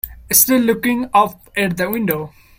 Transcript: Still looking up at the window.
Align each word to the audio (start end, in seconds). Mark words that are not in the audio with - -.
Still 0.31 0.61
looking 0.61 1.11
up 1.13 1.51
at 1.55 1.77
the 1.77 1.87
window. 1.87 2.33